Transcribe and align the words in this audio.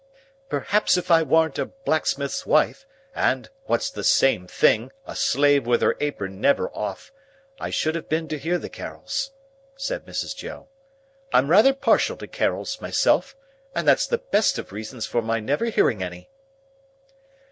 "Perhaps 0.49 0.97
if 0.97 1.11
I 1.11 1.21
warn't 1.21 1.59
a 1.59 1.65
blacksmith's 1.67 2.43
wife, 2.43 2.87
and 3.13 3.51
(what's 3.65 3.91
the 3.91 4.03
same 4.03 4.47
thing) 4.47 4.91
a 5.05 5.15
slave 5.15 5.67
with 5.67 5.83
her 5.83 5.95
apron 5.99 6.41
never 6.41 6.71
off, 6.71 7.11
I 7.59 7.69
should 7.69 7.93
have 7.93 8.09
been 8.09 8.27
to 8.29 8.39
hear 8.39 8.57
the 8.57 8.67
Carols," 8.67 9.29
said 9.75 10.07
Mrs. 10.07 10.35
Joe. 10.35 10.69
"I'm 11.31 11.49
rather 11.51 11.71
partial 11.75 12.17
to 12.17 12.25
Carols, 12.25 12.81
myself, 12.81 13.35
and 13.75 13.87
that's 13.87 14.07
the 14.07 14.17
best 14.17 14.57
of 14.57 14.71
reasons 14.71 15.05
for 15.05 15.21
my 15.21 15.39
never 15.39 15.65
hearing 15.65 16.01
any." 16.01 16.31